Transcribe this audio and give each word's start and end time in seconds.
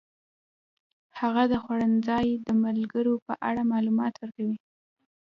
هغه 1.19 1.43
د 1.51 1.53
خوړنځای 1.63 2.27
د 2.47 2.49
ملګرو 2.63 3.13
په 3.25 3.33
اړه 3.49 3.61
معلومات 3.71 4.13
ورکړل. 4.17 4.55